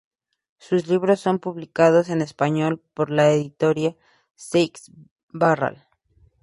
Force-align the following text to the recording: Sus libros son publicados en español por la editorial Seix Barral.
Sus 0.57 0.87
libros 0.87 1.19
son 1.19 1.37
publicados 1.37 2.09
en 2.09 2.23
español 2.23 2.81
por 2.95 3.11
la 3.11 3.31
editorial 3.33 3.97
Seix 4.33 4.89
Barral. 5.29 5.85